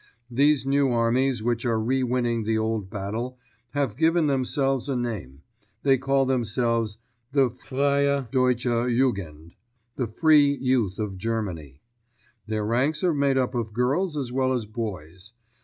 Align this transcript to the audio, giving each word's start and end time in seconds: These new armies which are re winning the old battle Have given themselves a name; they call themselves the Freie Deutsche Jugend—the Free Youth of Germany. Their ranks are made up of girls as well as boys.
These 0.31 0.65
new 0.65 0.89
armies 0.91 1.43
which 1.43 1.63
are 1.63 1.79
re 1.79 2.01
winning 2.01 2.43
the 2.43 2.57
old 2.57 2.89
battle 2.89 3.37
Have 3.75 3.95
given 3.95 4.25
themselves 4.25 4.89
a 4.89 4.95
name; 4.95 5.43
they 5.83 5.99
call 5.99 6.25
themselves 6.25 6.97
the 7.33 7.51
Freie 7.51 8.25
Deutsche 8.31 8.65
Jugend—the 8.65 10.07
Free 10.07 10.57
Youth 10.59 10.97
of 10.97 11.19
Germany. 11.19 11.81
Their 12.47 12.65
ranks 12.65 13.03
are 13.03 13.13
made 13.13 13.37
up 13.37 13.53
of 13.53 13.73
girls 13.73 14.17
as 14.17 14.31
well 14.31 14.53
as 14.53 14.65
boys. 14.65 15.33